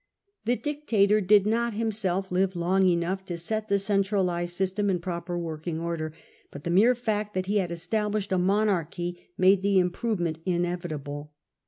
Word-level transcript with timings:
The 0.45 0.55
dictator 0.55 1.21
did 1.21 1.45
not 1.45 1.75
himself 1.75 2.31
live 2.31 2.55
long 2.55 2.87
enough 2.89 3.23
to 3.25 3.37
set 3.37 3.67
the 3.67 3.77
centralised 3.77 4.55
system 4.57 4.89
in 4.89 4.97
proper 4.97 5.37
working, 5.37 5.77
but 6.49 6.63
the 6.63 6.71
mere 6.71 6.95
fact 6.95 7.35
that 7.35 7.45
he 7.45 7.57
had 7.57 7.71
established 7.71 8.31
a 8.31 8.39
monarchy 8.39 9.29
made 9.37 9.61
the 9.61 9.77
improvement 9.77 10.39
inevitable. 10.43 11.33